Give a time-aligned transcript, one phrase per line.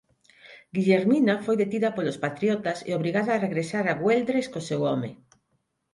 [0.75, 5.11] Guillermina foi detida polos patriotas e obrigada a regresar a Güeldres co seu home.